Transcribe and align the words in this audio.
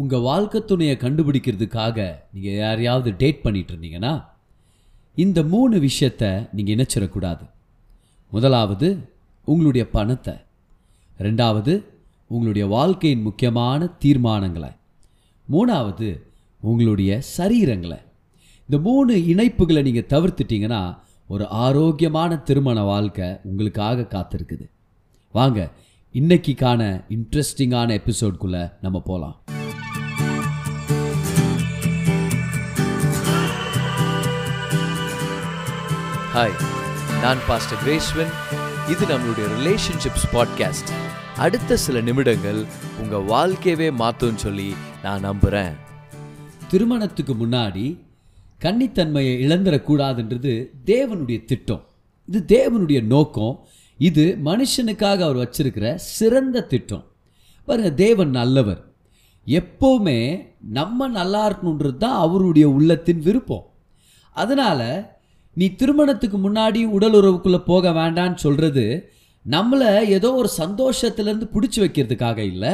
உங்கள் 0.00 0.20
வாழ்க்கை 0.20 0.64
துணையை 0.64 0.96
கண்டுபிடிக்கிறதுக்காக 0.96 2.14
நீங்கள் 2.32 2.56
யாரையாவது 2.56 3.14
டேட் 3.18 3.42
பண்ணிட்டு 3.42 3.74
இருந்தீங்கன்னா 3.74 4.24
இந்த 5.14 5.42
மூணு 5.42 5.78
விஷயத்த 5.78 6.48
நீங்கள் 6.52 6.74
இணைச்சிடக்கூடாது. 6.74 7.44
முதலாவது 8.30 9.08
உங்களுடைய 9.44 9.90
பணத்தை. 9.90 10.34
ரெண்டாவது 11.18 11.84
உங்களுடைய 12.26 12.66
வாழ்க்கையின் 12.66 13.22
முக்கியமான 13.22 13.88
தீர்மானங்களை. 14.04 14.70
மூணாவது 15.52 16.22
உங்களுடைய 16.60 17.22
சரீரங்களை. 17.38 17.98
இந்த 18.68 18.82
மூணு 18.82 19.14
இணைப்புகளை 19.16 19.82
நீங்கள் 19.82 20.08
தவிர்த்துட்டீங்கன்னா 20.08 20.98
ஒரு 21.28 21.48
ஆரோக்கியமான 21.48 22.36
திருமண 22.36 22.82
வாழ்க்கை 22.82 23.28
உங்களுக்காக 23.42 24.06
காத்திருக்குது. 24.10 24.70
வாங்க 25.32 25.70
இன்னைக்கான 26.12 27.04
இன்ட்ரெஸ்டிங்கான 27.08 28.00
எபிசோட்குள்ளே 28.00 28.72
நம்ம 28.80 29.00
போகலாம் 29.00 29.36
ஹாய் 36.34 36.62
நான் 37.20 37.36
பாஸ்டர் 37.48 37.78
கிரேஸ்வன் 37.86 38.32
இது 38.90 39.06
நம்மளுடைய 39.06 39.46
ரிலேஷன்ஷிப்ஸ் 39.58 40.26
பாட்காஸ்ட் 40.32 40.90
அடுத்த 41.36 41.76
சில 41.76 42.00
நிமிடங்கள் 42.00 42.64
உங்கள் 42.98 43.24
வாழ்க்கையவே 43.24 43.92
மாற்றும்னு 43.98 44.34
சொல்லி 44.34 44.74
நான் 45.02 45.20
நம்புகிறேன் 45.20 45.72
திருமணத்துக்கு 46.68 47.34
முன்னாடி 47.34 47.98
கன்னித்தன்மையை 48.60 49.46
இழந்துடக்கூடாதுன்றது 49.46 50.66
தேவனுடைய 50.86 51.44
திட்டம். 51.44 51.84
இது 52.26 52.44
தேவனுடைய 52.46 53.02
நோக்கம். 53.02 53.66
இது 53.98 54.38
மனுஷனுக்காக 54.44 55.20
அவர் 55.20 55.36
வச்சிருக்கிற 55.36 55.94
சிறந்த 55.94 56.62
திட்டம். 56.62 57.04
பாருங்கள் 57.66 57.94
தேவன் 57.94 58.30
நல்லவர். 58.30 58.84
எப்போவுமே 59.46 60.46
நம்ம 60.70 61.08
நல்லா 61.08 61.50
இருக்கணுன்றது 61.50 61.96
தான் 61.96 62.18
அவருடைய 62.18 62.68
உள்ளத்தின் 62.68 63.20
விருப்பம். 63.20 63.72
அதனால் 64.32 65.17
நீ 65.58 65.66
திருமணத்துக்கு 65.80 66.38
முன்னாடி 66.38 66.80
உடல் 66.96 67.16
உறவுக்குள்ளே 67.20 67.60
போக 67.70 67.90
வேண்டான்னு 67.90 68.38
சொல்கிறது 68.44 68.84
நம்மளை 69.44 69.90
ஏதோ 70.16 70.28
ஒரு 70.34 70.50
சந்தோஷத்துலேருந்து 70.58 71.46
பிடிச்சி 71.54 71.78
வைக்கிறதுக்காக 71.82 72.38
இல்லை. 72.52 72.72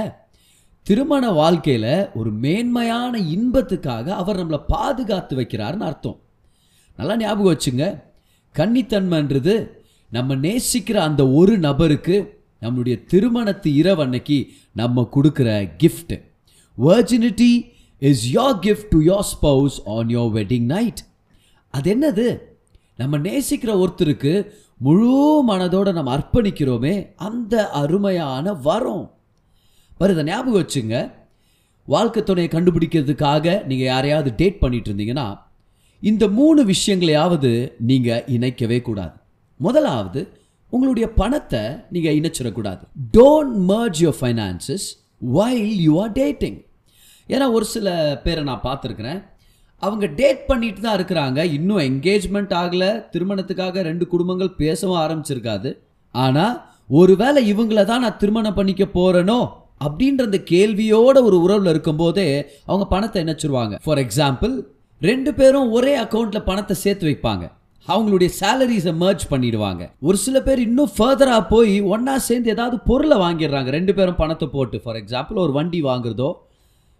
திருமண 0.87 1.25
வாழ்க்கையில் 1.41 1.93
ஒரு 2.15 2.31
மேன்மையான 2.45 3.13
இன்பத்துக்காக 3.35 4.07
அவர் 4.21 4.41
நம்மளை 4.41 4.61
பாதுகாத்து 4.69 5.35
வைக்கிறாருன்னு 5.37 5.87
அர்த்தம். 5.91 6.19
நல்லா 6.99 7.17
ஞாபகம் 7.17 7.53
வச்சுங்க. 7.53 7.85
கன்னித்தன்மைன்றது 8.55 9.55
நம்ம 10.11 10.35
நேசிக்கிற 10.47 10.97
அந்த 11.09 11.23
ஒரு 11.41 11.55
நபருக்கு 11.59 12.17
நம்மளுடைய 12.63 12.97
திருமணத்து 13.13 13.71
இரவு 13.81 14.03
அன்னைக்கு 14.03 14.39
நம்ம 14.81 15.07
கொடுக்குற 15.17 15.49
gift 15.83 16.15
virginity 16.79 17.53
is 17.99 18.25
your 18.37 18.59
gift 18.67 18.91
to 18.91 19.01
your 19.11 19.27
spouse 19.33 19.79
on 19.97 20.11
your 20.17 20.33
wedding 20.39 20.67
night 20.75 21.03
அது 21.75 21.89
என்னது? 21.95 22.27
நம்ம 22.97 23.19
நேசிக்கிற 23.19 23.71
ஒருத்தருக்கு 23.85 24.33
முழு 24.79 25.45
மனதோடு 25.49 25.93
நம்ம 25.93 26.17
அர்ப்பணிக்கிறோமே 26.17 27.13
அந்த 27.17 27.71
அருமையான 27.71 28.53
வரம். 28.53 29.07
வருத 30.01 30.23
ஞாபகம் 30.25 30.61
வச்சுங்க. 30.61 31.13
வாழ்க்கை 31.87 32.23
துணையை 32.23 32.53
கண்டுபிடிக்கிறதுக்காக 32.53 33.45
நீங்கள் 33.67 33.91
யாரையாவது 33.93 34.33
டேட் 34.37 34.59
பண்ணிட்டு 34.59 34.93
இருந்தீங்கன்னா 34.93 35.39
இந்த 36.01 36.29
மூணு 36.29 36.65
விஷயங்களையாவது 36.65 37.73
நீங்கள் 37.79 38.25
இணைக்கவே 38.27 38.83
கூடாது. 38.83 39.17
முதலாவது 39.57 40.21
உங்களுடைய 40.71 41.09
பணத்தை 41.09 41.61
நீங்கள் 41.91 42.19
இணைச்சிடக்கூடாது. 42.21 42.83
Don't 43.19 43.57
merge 43.71 44.01
your 44.01 44.21
finances 44.21 44.87
while 45.35 45.75
you 45.87 46.03
are 46.03 46.13
dating 46.13 46.59
ஏன்னா 47.29 47.53
ஒரு 47.53 47.65
சில 47.65 47.89
பேரை 48.25 48.45
நான் 48.45 48.65
பார்த்துருக்குறேன். 48.65 49.21
அவங்க 49.85 50.07
டேட் 50.21 50.43
பண்ணிட்டு 50.51 50.81
தான் 50.85 50.97
இருக்கிறாங்க. 50.99 51.41
இன்னும் 51.57 51.83
என்கேஜ்மெண்ட் 51.89 52.55
ஆகலை. 52.63 52.91
திருமணத்துக்காக 53.15 53.83
ரெண்டு 53.91 54.05
குடும்பங்கள் 54.13 54.57
பேசவும் 54.63 55.03
ஆரம்பிச்சிருக்காது. 55.05 55.71
ஆனால் 56.15 56.55
ஒருவேளை 57.01 57.41
இவங்கள 57.53 57.83
தான் 57.91 58.05
நான் 58.05 58.21
திருமணம் 58.23 58.59
பண்ணிக்க 58.59 58.85
போகிறேனோ 58.99 59.41
அப்படின்ற 59.87 60.23
அந்த 60.29 60.39
கேள்வியோட 60.53 61.17
ஒரு 61.29 61.37
உறவில் 61.45 61.71
இருக்கும்போதே 61.73 62.29
அவங்க 62.69 62.85
பணத்தை 62.95 63.19
இணைச்சிருவாங்க 63.25 63.75
ஃபார் 63.85 64.01
எக்ஸாம்பிள் 64.05 64.55
ரெண்டு 65.01 65.31
பேரும் 65.39 65.71
ஒரே 65.77 65.93
அக்கௌண்ட்ல 66.03 66.41
பணத்தை 66.51 66.75
சேர்த்து 66.83 67.05
வைப்பாங்க. 67.09 67.45
அவங்களுடைய 67.87 68.31
சேலரிஸை 68.41 68.93
மர்ஜ் 69.03 69.25
பண்ணிடுவாங்க. 69.33 69.83
ஒரு 70.07 70.17
சில 70.25 70.37
பேர் 70.47 70.61
இன்னும் 70.67 70.93
ஃபர்தராக 70.97 71.43
போய் 71.51 71.75
ஒன்றா 71.95 72.15
சேர்ந்து 72.29 72.53
ஏதாவது 72.55 72.77
பொருளை 72.89 73.17
வாங்கிடுறாங்க. 73.25 73.69
ரெண்டு 73.79 73.93
பேரும் 73.99 74.21
பணத்தை 74.23 74.47
போட்டு. 74.55 74.77
ஃபார் 74.85 74.99
எக்ஸாம்பிள் 75.01 75.43
ஒரு 75.45 75.53
வண்டி 75.59 75.81
வாங்குறதோ 75.91 76.31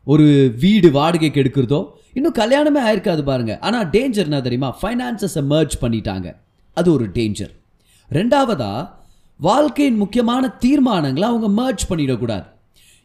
ஒரு 0.07 0.27
வீடு 0.65 0.89
வாடகைக்கு 0.99 1.41
எடுக்கிறதோ 1.43 1.81
இன்னும் 2.15 2.35
கல்யாணமே 2.35 2.81
ஆயிருக்காது 2.81 3.23
பாருங்க. 3.23 3.59
ஆனால் 3.61 3.91
டேஞ்சர் 3.91 4.23
என்ன 4.23 4.41
தெரியுமா? 4.41 4.79
ஃபைனான்சஸை 4.83 5.43
மர்ஜ் 5.51 5.71
பண்ணிட்டாங்க. 5.81 6.37
அது 6.75 6.93
ஒரு 6.93 7.09
டேஞ்சர் 7.09 7.51
ரெண்டாவதா 8.13 8.91
வாழ்க்கையின் 9.37 9.97
முக்கியமான 9.97 10.55
தீர்மானங்களை 10.61 11.21
அவங்க 11.21 11.49
மர்ஜ் 11.63 11.93
பண்ணிடக்கூடாது. 11.93 12.47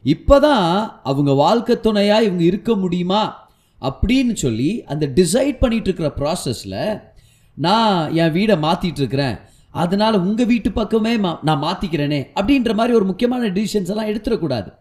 இப்போதான் 0.03 0.88
அவங்க 1.03 1.31
வாழ்க்கை 1.31 1.80
துணையாக 1.80 2.24
இவங்க 2.24 2.44
இருக்க 2.44 2.75
முடியுமா? 2.75 3.50
அப்படின்னு 3.81 4.34
சொல்லி 4.34 4.84
அந்த 4.84 5.08
டிசைட் 5.16 5.58
பண்ணிட்டு 5.58 5.94
இருக்கிற 5.94 6.12
ப்ராசஸில் 6.16 7.02
நான் 7.56 8.16
என் 8.16 8.34
வீடை 8.34 8.64
மாற்றிட்டு 8.64 8.98
இருக்கிறேன் 8.98 9.38
அதனால் 9.69 10.19
உங்கள் 10.19 10.46
வீட்டு 10.46 10.72
பக்கமே 10.72 11.18
மா- 11.18 11.38
நான் 11.42 11.62
மாற்றிக்கிறேனே 11.62 12.28
அப்படின்ற 12.36 12.74
மாதிரி 12.74 12.96
ஒரு 12.96 13.06
முக்கியமான 13.06 13.46
டிசிஷன்ஸ் 13.48 13.88
எல்லாம் 13.88 14.08
எடுத்துடக்கூடாது. 14.08 14.74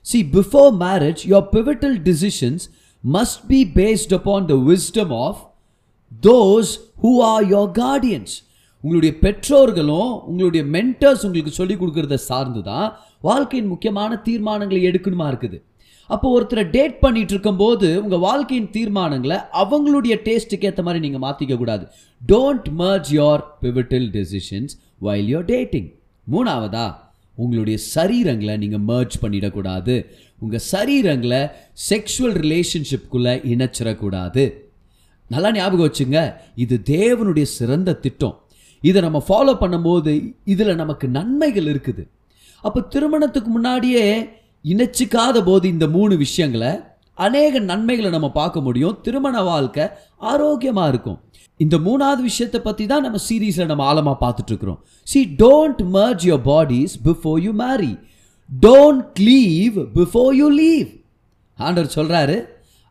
See 0.00 0.28
before 0.32 0.74
marriage 0.80 1.16
your 1.28 1.46
pivotal 1.52 1.98
decisions 2.02 2.66
must 3.04 3.48
be 3.48 3.60
based 3.64 4.12
upon 4.12 4.46
the 4.46 4.58
wisdom 4.70 5.10
of 5.26 5.34
those 6.22 6.70
who 7.02 7.10
are 7.30 7.44
your 7.52 7.70
guardians 7.80 8.34
உங்களுடைய 8.84 9.12
பெற்றோர்களும் 9.22 10.12
உங்களுடைய 10.30 10.62
மென்டர்ஸ் 10.74 11.24
உங்களுக்கு 11.26 11.52
சொல்லிக் 11.58 11.80
கொடுக்கறத 11.80 12.16
சார்ந்து 12.28 12.60
தான் 12.68 12.88
வாழ்க்கையின் 13.20 13.70
முக்கியமான 13.72 14.20
தீர்மானங்களை 14.26 14.80
எடுக்கணுமா 14.90 15.26
இருக்குது. 15.30 15.58
அப்போ 16.10 16.26
ஒருத்தரை 16.36 16.64
டேட் 16.76 16.96
பண்ணிட்டு 17.04 17.32
இருக்கும்போது 17.34 17.88
உங்கள் 18.02 18.22
வாழ்க்கையின் 18.28 18.70
தீர்மானங்களை 18.76 19.38
அவங்களுடைய 19.62 20.14
டேஸ்ட்டுக்கு 20.26 20.68
ஏற்ற 20.70 20.82
மாதிரி 20.82 21.02
நீங்கள் 21.06 21.24
மாற்றிக்க 21.26 21.56
கூடாது. 21.56 21.84
Don't 22.20 22.68
merge 22.82 23.10
your 23.18 23.44
pivotal 23.64 24.08
decisions 24.16 24.74
while 25.08 25.28
your 25.34 25.48
dating 25.54 25.88
மூணாவதா 26.26 26.86
உங்களுடைய 27.42 27.78
சரீரங்களை 27.94 28.54
நீங்கள் 28.62 28.84
மர்ஜ் 28.90 29.16
பண்ணிடக்கூடாது. 29.22 29.94
உங்கள் 30.44 30.64
சரீரங்களை 30.72 31.42
செக்ஷுவல் 31.90 32.36
ரிலேஷன்ஷிப்குள்ளே 32.44 33.34
இணைச்சிடக்கூடாது. 33.52 34.44
நல்லா 35.34 35.50
ஞாபகம் 35.58 35.86
வச்சுங்க 35.88 36.20
இது 36.64 36.76
தேவனுடைய 36.94 37.46
சிறந்த 37.58 37.90
திட்டம். 38.04 38.36
இதை 38.82 38.98
நம்ம 39.06 39.18
ஃபாலோ 39.28 39.54
பண்ணும்போது 39.62 40.12
இதில் 40.52 40.80
நமக்கு 40.82 41.06
நன்மைகள் 41.18 41.68
இருக்குது. 41.72 42.04
அப்போ 42.64 42.80
திருமணத்துக்கு 42.94 43.50
முன்னாடியே 43.56 44.04
இணைச்சிக்காத 44.72 45.38
போது 45.48 45.64
இந்த 45.74 45.86
மூணு 45.96 46.14
விஷயங்களை 46.26 46.72
அநேக 47.26 47.60
நன்மைகளை 47.70 48.10
நம்ம 48.16 48.28
பார்க்க 48.40 48.66
முடியும். 48.66 48.98
திருமண 49.06 49.36
வாழ்க்கை 49.48 49.84
ஆரோக்கியமாக 50.32 50.90
இருக்கும். 50.92 51.18
இந்த 51.60 51.76
மூணாவது 51.86 52.22
விஷயத்தை 52.26 52.58
பற்றி 52.60 52.84
தான் 52.90 53.04
நம்ம 53.06 53.18
சீரீஸில் 53.28 53.70
நம்ம 53.70 53.84
ஆழமாக 53.90 54.16
பார்த்துட்ருக்குறோம் 54.24 54.78
see 55.06 55.20
don't 55.42 55.80
merge 55.96 56.24
your 56.28 56.44
bodies 56.50 56.94
before 57.08 57.40
you 57.46 57.52
marry 57.62 57.92
don't 58.50 59.18
leave 59.30 59.76
before 59.98 60.30
you 60.40 60.48
leave 60.62 60.88
ஆண்டவர் 61.58 61.94
சொல்கிறாரு 61.96 62.36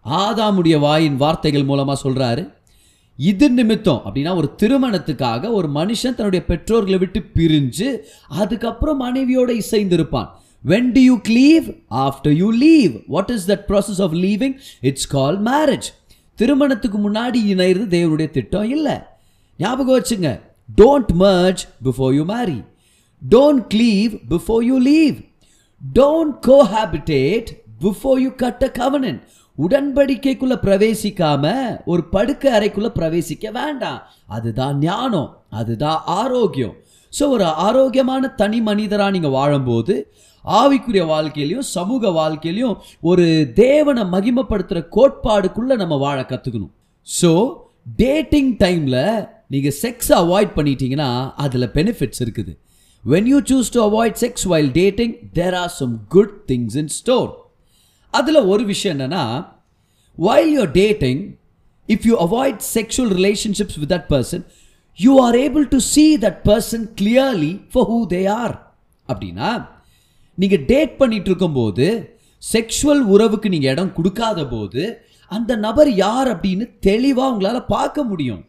ஆதாமுடைய 0.06 0.76
வாயின் 0.80 1.18
வார்த்தைகள் 1.24 1.70
மூலமாக 1.70 1.98
சொல்கிறாரு 2.04 2.44
இது 3.20 3.48
நிமித்தம் 3.50 4.02
அப்படின்னா 4.06 4.34
ஒரு 4.36 4.50
திருமணத்துக்காக 4.62 5.52
ஒரு 5.52 5.68
மனுஷன் 5.76 6.18
தன்னுடைய 6.18 6.42
பெற்றோர்களை 6.46 6.98
விட்டு 6.98 7.20
பிரிஞ்சு 7.38 7.88
அதுக்கப்புறம் 8.42 9.02
மனைவியோடு 9.06 9.54
இசைந்திருப்பான். 9.64 10.30
When 10.64 10.92
do 10.92 11.00
you 11.02 11.20
cleave? 11.22 11.66
After 11.92 12.32
you 12.32 12.52
leave. 12.54 13.04
What 13.08 13.30
is 13.30 13.46
that 13.46 13.68
process 13.68 14.00
of 14.00 14.14
leaving? 14.16 14.54
It's 14.84 15.06
called 15.08 15.42
marriage. 15.44 15.88
திருமணத்துக்கு 16.38 16.98
முன்னாடி 17.00 17.40
இணையிறது 17.52 17.86
தேவனுடைய 17.94 18.28
திட்டம் 18.32 18.68
இல்லை 18.70 18.96
ஞாபகம் 19.60 19.96
வச்சுங்க 19.98 20.30
don't 20.70 21.14
merge 21.22 21.62
before 21.84 22.12
you 22.14 22.24
marry 22.26 22.58
don't 23.22 23.64
cleave 23.74 24.12
before 24.30 24.62
you 24.68 24.76
leave 24.90 25.16
don't 25.82 26.36
cohabitate 26.48 27.50
before 27.82 28.20
you 28.26 28.30
cut 28.44 28.64
a 28.64 28.70
covenant 28.78 29.18
உடன்படிக்கைக்குள்ளே 29.58 30.58
பிரவேசிக்காம 30.66 31.46
ஒரு 31.86 32.04
படுக்கை 32.14 32.52
அறைக்குள்ளே 32.58 32.92
பிரவேசிக்க 33.00 33.52
வேண்டாம் 33.52 34.00
அதுதான் 34.30 34.78
ஞானம் 34.86 35.30
அதுதான் 35.54 36.00
ஆரோக்கியம் 36.18 36.76
ஸோ 37.14 37.26
ஒரு 37.30 37.46
ஆரோக்கியமான 37.66 38.34
தனி 38.36 38.60
மனிதராக 38.62 39.16
நீங்கள் 39.18 39.36
வாழும்போது 39.38 39.96
ஆவிக்குரிய 40.56 41.04
வாழ்க்கையிலையும் 41.06 41.68
சமூக 41.72 42.12
வாழ்க்கையிலையும் 42.12 42.76
ஒரு 43.04 43.26
தேவனை 43.60 44.04
மகிமப்படுத்துகிற 44.14 44.82
கோட்பாடுக்குள்ளே 44.92 45.78
நம்ம 45.78 45.98
வாழ 45.98 46.20
கற்றுக்கணும் 46.24 46.74
ஸோ 47.08 47.32
டேட்டிங் 48.00 48.54
டைமில் 48.64 49.02
நீங்கள் 49.50 49.78
செக்ஸை 49.82 50.16
அவாய்ட் 50.18 50.56
பண்ணிட்டீங்கன்னா 50.56 51.10
அதில் 51.38 51.74
பெனிஃபிட்ஸ் 51.76 52.22
இருக்குது 52.26 52.54
when 53.04 53.28
you 53.28 53.40
choose 53.46 53.74
to 53.76 53.82
avoid 53.82 54.18
sex 54.24 54.48
while 54.48 54.72
dating 54.76 55.14
there 55.34 55.56
are 55.56 55.74
some 55.76 55.94
good 56.10 56.36
things 56.50 56.78
in 56.78 56.92
store 56.98 57.30
அதில் 58.14 58.42
ஒரு 58.46 58.64
விஷயம் 58.66 58.96
என்னென்னா 58.96 59.24
while 60.18 60.52
your 60.54 60.72
dating 60.76 61.22
if 61.90 62.06
you 62.06 62.16
avoid 62.26 62.62
sexual 62.74 63.14
relationships 63.18 63.80
with 63.80 63.92
that 63.96 64.10
person 64.14 64.44
you 65.00 65.14
are 65.24 65.38
able 65.40 65.66
to 65.74 65.80
see 65.94 66.06
that 66.26 66.42
person 66.46 66.86
clearly 67.00 67.54
for 67.74 67.88
who 67.92 68.00
they 68.14 68.22
are 68.38 68.56
அப்படின்னா 69.10 69.50
நீங்கள் 70.38 70.66
date 70.72 70.94
பண்ணிட்டு 71.02 71.30
இருக்கும்போது 71.32 71.86
sexual 72.44 73.04
உறவுக்கு 73.14 73.48
நீங்கள் 73.54 73.74
இடம் 73.74 73.96
கொடுக்காத 73.98 74.40
போது 74.48 74.84
அந்த 75.32 75.52
நபர் 75.68 75.90
யார் 76.06 76.28
அப்படின்னு 76.34 76.66
தெளிவாக 76.88 77.32
உங்களால் 77.32 77.70
பார்க்க 77.76 78.04
முடியும். 78.04 78.44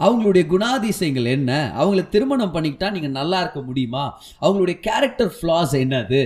அவங்களுடைய 0.00 0.44
குணாதிசயங்கள் 0.52 1.26
என்ன? 1.34 1.50
அவங்கள 1.80 2.02
திருமணம் 2.14 2.54
பண்ணிக்கிட்டா 2.54 2.88
நீங்கள் 2.94 3.16
நல்லா 3.18 3.40
இருக்க 3.40 3.60
முடியுமா? 3.68 4.04
அவங்களுடைய 4.44 4.76
கேரக்டர் 4.86 5.32
ஃப்ளாஸ் 5.36 5.74
என்னது? 5.82 6.22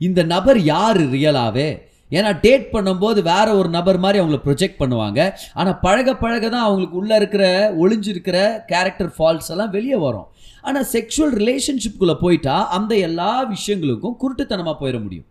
இந்த 0.00 0.20
நபர் 0.34 0.60
யார் 0.72 1.00
ரியலாகவே 1.14 1.68
ஏன்னா 2.16 2.30
டேட் 2.44 2.66
பண்ணும்போது 2.74 3.20
வேற 3.32 3.46
ஒரு 3.60 3.68
நபர் 3.68 3.98
மாதிரி 4.04 4.20
அவங்கள 4.20 4.38
ப்ரொஜெக்ட் 4.44 4.80
பண்ணுவாங்க. 4.82 5.20
ஆனால் 5.54 5.78
பழக 5.86 6.14
பழக 6.22 6.44
தான் 6.48 6.66
அவங்களுக்கு 6.66 7.00
உள்ளே 7.00 7.16
இருக்கிற 7.20 7.44
ஒளிஞ்சிருக்கிற 7.82 8.38
கேரக்டர் 8.72 9.10
ஃபால்ஸ் 9.16 9.50
எல்லாம் 9.54 9.74
வெளியே 9.76 9.98
வரும். 10.06 10.28
ஆனால் 10.68 10.86
செக்ஷுவல் 10.92 11.34
ரிலேஷன்ஷிப்குள்ளே 11.40 12.16
போயிட்டா 12.22 12.56
அந்த 12.76 12.92
எல்லா 13.08 13.32
விஷயங்களுக்கும் 13.54 14.16
குருட்டுத்தனமாக 14.22 14.76
போயிட 14.80 14.98
முடியும். 15.04 15.26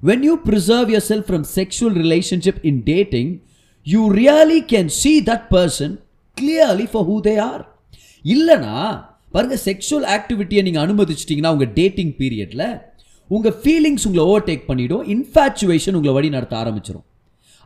When 0.00 0.24
you 0.28 0.34
preserve 0.48 0.90
yourself 1.10 1.28
from 1.28 1.46
sexual 1.54 1.96
relationship 2.04 2.60
in 2.70 2.82
dating 2.90 3.30
you 3.86 4.02
really 4.20 4.60
can 4.72 4.90
see 5.00 5.12
that 5.30 5.46
person 5.54 5.94
clearly 6.36 6.86
for 6.92 7.06
who 7.10 7.16
they 7.20 7.34
are 7.50 7.62
இல்லைனா 8.24 8.74
பாருங்க 9.32 9.56
செக்ஷுவல் 9.64 10.06
ஆக்டிவிட்டியை 10.16 10.62
நீங்கள் 10.66 10.84
அனுமதிச்சிட்டிங்கன்னா 10.86 11.52
உங்கள் 11.56 11.72
டேட்டிங் 11.72 12.12
பீரியடில் 12.20 12.66
உங்கள் 13.30 13.56
ஃபீலிங்ஸ் 13.62 14.06
உங்களை 14.08 14.24
ஓவர்டேக் 14.24 14.68
பண்ணிவிடும் 14.68 15.04
இன்ஃபேச்சுவேஷன் 15.14 15.96
உங்களை 15.98 16.12
வழி 16.12 16.28
நடத்த 16.28 16.56
ஆரம்பிச்சிடும் 16.56 17.06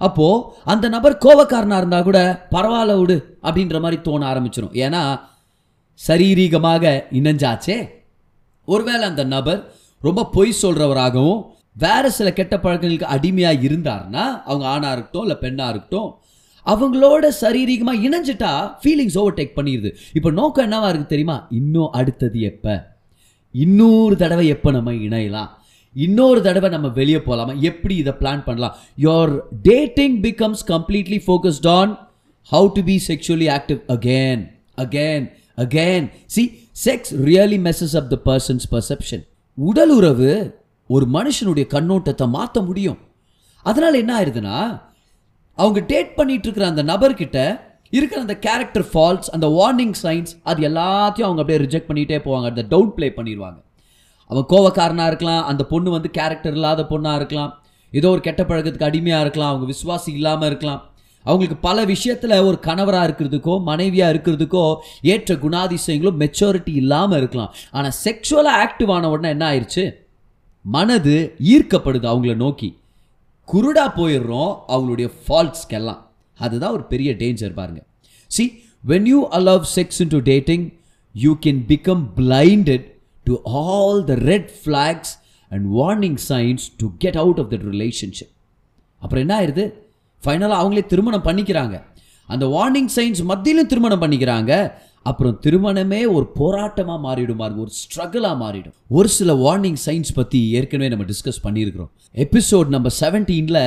அப்போது 0.00 0.44
அந்த 0.64 0.86
நபர் 0.88 1.14
கோவக்காரனாக 1.24 1.80
இருந்தால் 1.82 2.06
கூட 2.08 2.20
பரவாயில்ல 2.52 2.94
விடு 3.00 3.16
அப்படின்ற 3.42 3.78
மாதிரி 3.80 3.98
தோண 4.02 4.22
ஆரம்பிச்சிடும் 4.32 4.76
ஏன்னா 4.84 5.02
சரீரீகமாக 6.08 6.84
இணைஞ்சாச்சே? 7.12 7.78
ஒருவேளை 8.64 9.02
அந்த 9.02 9.24
நபர் 9.24 9.60
ரொம்ப 10.02 10.26
பொய் 10.26 10.60
சொல்கிறவராகவும் 10.62 11.40
வேறு 11.76 12.10
சில 12.10 12.32
கெட்ட 12.32 12.54
பழக்கங்களுக்கு 12.56 13.12
அடிமையாக 13.14 13.64
இருந்தாருன்னா 13.68 14.24
அவங்க 14.44 14.64
ஆணாக 14.66 14.92
இருக்கட்டும் 14.92 15.22
இல்லை 15.22 15.36
பெண்ணாக 15.36 15.70
இருக்கட்டும் 15.70 16.10
அவங்களோட 16.66 17.26
சரீரீகமாக 17.42 18.02
இணைஞ்சிட்டா 18.06 18.52
ஃபீலிங்ஸ் 18.82 19.18
ஓவர்டேக் 19.22 19.56
பண்ணிடுது 19.56 19.90
இப்போ 20.12 20.30
நோக்கம் 20.30 20.66
என்னவா 20.66 20.88
இருக்குது 20.88 21.06
தெரியுமா? 21.06 21.46
இன்னும் 21.50 21.90
அடுத்தது 21.90 22.40
எப்போ? 22.40 22.74
இன்னொரு 23.54 24.16
தடவை 24.16 24.46
எப்போ 24.46 24.70
நம்ம 24.70 24.92
இணையலாம்? 24.92 25.50
இன்னொரு 25.96 26.42
தடவை 26.42 26.70
நம்ம 26.70 26.88
வெளியே 26.88 27.20
போகலாமா 27.20 27.54
எப்படி 27.60 27.96
இதை 27.96 28.12
பிளான் 28.12 28.44
பண்ணலாம்? 28.44 28.76
Your 28.98 29.32
dating 29.62 30.16
becomes 30.22 30.62
completely 30.68 31.20
focused 31.26 31.68
on 31.68 31.92
how 32.52 32.68
to 32.72 32.82
be 32.82 33.00
sexually 33.08 33.48
active 33.56 33.80
again 33.88 34.42
again 34.76 35.24
again 35.58 36.10
see 36.26 36.42
sex 36.84 37.12
really 37.24 37.58
messes 37.66 37.96
up 37.96 38.10
the 38.10 38.18
person's 38.24 38.66
perception 38.70 39.26
உடல் 39.54 39.90
உறவு 39.90 40.58
ஒரு 40.86 41.06
மனுஷனுடைய 41.12 41.64
கண்ணோட்டத்தை 41.74 42.28
மாற்ற 42.28 42.60
முடியும். 42.60 42.98
அதனால் 43.62 43.94
என்ன 43.94 44.20
ஆயிருதுன்னா 44.20 44.82
அவங்க 45.54 45.80
டேட் 45.80 46.14
பண்ணிட்டு 46.14 46.46
இருக்கிற 46.48 46.66
அந்த 46.66 46.82
நபர்கிட்ட 46.82 47.60
இருக்கிற 47.90 48.20
அந்த 48.20 48.38
கேரக்டர் 48.38 48.86
ஃபால்ஸ் 48.92 49.30
அந்த 49.30 49.46
வார்னிங் 49.46 49.94
சைன்ஸ் 50.02 50.32
அது 50.42 50.68
எல்லாத்தையும் 50.68 51.28
அவங்க 51.28 51.40
அப்படியே 51.42 51.58
ரிஜெக்ட் 51.58 51.88
பண்ணிகிட்டே 51.90 52.18
போவாங்க. 52.24 52.44
அந்த 52.44 52.62
டவுன் 52.62 52.94
ப்ளே 52.94 53.12
பண்ணிடுவாங்க. 53.16 53.58
அவன் 54.26 54.46
கோவக்காரனாக 54.48 55.06
இருக்கலாம் 55.06 55.44
அந்த 55.44 55.64
பொண்ணு 55.64 55.90
வந்து 55.90 56.10
கேரக்டர் 56.10 56.52
இல்லாத 56.52 56.86
பொண்ணாக 56.90 57.14
இருக்கலாம் 57.14 57.62
ஏதோ 57.90 58.08
ஒரு 58.08 58.20
கெட்ட 58.20 58.42
பழக்கத்துக்கு 58.42 58.82
அடிமையாக 58.82 59.20
இருக்கலாம் 59.20 59.50
அவங்க 59.52 59.74
விசுவாசி 59.74 60.08
இல்லாமல் 60.14 60.48
இருக்கலாம். 60.48 60.89
அவங்களுக்கு 61.26 61.56
பல 61.68 61.78
விஷயத்தில் 61.84 62.34
ஒரு 62.48 62.58
கணவராக 62.66 63.06
இருக்கிறதுக்கோ 63.08 63.54
மனைவியாக 63.70 64.12
இருக்கிறதுக்கோ 64.14 64.64
ஏற்ற 65.12 65.34
குணாதிசயங்களும் 65.44 66.20
மெச்சூரிட்டி 66.22 66.74
இல்லாமல் 66.82 67.18
இருக்கலாம். 67.20 67.52
ஆனால் 67.76 67.96
செக்ஷுவலாக 68.04 68.62
ஆக்டிவ் 68.66 68.92
ஆன 68.96 69.10
உடனே 69.14 69.30
என்ன 69.34 69.44
ஆயிடுச்சு 69.50 69.84
மனது 70.64 71.16
ஈர்க்கப்படுது 71.52 72.06
அவங்கள 72.12 72.34
நோக்கி. 72.44 72.68
குருடா 73.48 73.84
போயிடுறோம் 73.98 74.52
அவங்களுடைய 74.72 75.08
ஃபால்ட்ஸ்க்கெல்லாம் 75.22 76.00
அதுதான் 76.38 76.74
ஒரு 76.76 76.84
பெரிய 76.92 77.10
டேஞ்சர் 77.22 77.56
பாருங்க. 77.60 77.80
See 78.30 78.44
when 78.84 79.08
you 79.12 79.20
allow 79.38 79.64
sex 79.76 80.00
into 80.16 80.20
dating 80.32 80.66
you 81.14 81.32
can 81.46 81.60
become 81.72 82.04
blinded 82.18 82.86
to 83.26 83.34
all 83.62 84.00
the 84.10 84.14
red 84.30 84.50
flags 84.62 85.12
and 85.50 85.66
warning 85.78 86.18
signs 86.30 86.66
to 86.82 86.88
get 87.04 87.18
out 87.24 87.40
of 87.42 87.50
that 87.52 87.66
relationship 87.72 88.32
அப்புறம் 89.02 89.22
என்ன 89.24 89.34
ஆயிடுது 89.40 89.64
ஃபைனலாக 90.24 90.60
அவங்களே 90.62 90.84
திருமணம் 90.92 91.26
பண்ணிக்கிறாங்க. 91.28 91.76
அந்த 92.28 92.46
வார்னிங் 92.46 92.90
சைன்ஸ் 92.96 93.22
மத்தியிலும் 93.30 93.70
திருமணம் 93.72 94.02
பண்ணிக்கிறாங்க. 94.02 94.52
அப்புறம் 95.10 95.36
திருமணமே 95.44 96.00
ஒரு 96.16 96.26
போராட்டமாக 96.40 97.00
மாறிடும் 97.06 97.40
பாருங்க 97.42 97.60
ஒரு 97.66 97.72
ஸ்ட்ரகிளாக 97.80 98.36
மாறிடும். 98.42 98.74
ஒரு 98.96 99.08
சில 99.08 99.32
வார்னிங் 99.44 99.80
சைன்ஸ் 99.86 100.12
பற்றி 100.18 100.40
ஏற்கனவே 100.58 100.88
நம்ம 100.92 101.04
டிஸ்கஸ் 101.12 101.40
பண்ணியிருக்கிறோம். 101.46 101.90
எபிசோட் 102.24 102.68
நம்பர் 102.74 102.94
செவன்டீனில் 103.00 103.62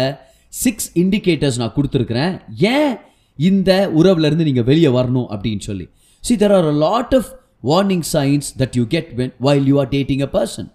சிக்ஸ் 0.54 0.90
இண்டிகேட்டர்ஸ் 1.04 1.60
நான் 1.62 1.76
கொடுத்துருக்குறேன். 1.78 2.34
ஏன் 2.76 2.94
இந்த 3.40 3.72
உறவுலேருந்து 4.00 4.48
நீங்கள் 4.50 4.68
வெளியே 4.70 4.92
வரணும் 4.98 5.28
அப்படின்னு 5.34 5.64
சொல்லி. 5.70 5.86
See 6.24 6.36
there 6.44 6.56
are 6.58 6.68
a 6.74 6.76
lot 6.86 7.16
of 7.20 7.30
warning 7.72 8.06
signs 8.16 8.48
that 8.62 8.76
you 8.80 8.84
get 8.96 9.10
when 9.20 9.34
while 9.48 9.66
you 9.72 9.78
are 9.84 9.92
dating 9.98 10.24
a 10.28 10.30
person 10.38 10.70